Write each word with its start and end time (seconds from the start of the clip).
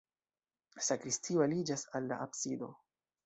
Sakristio 0.85 1.45
aliĝas 1.45 1.85
al 1.99 2.09
la 2.13 2.19
absido. 2.27 2.73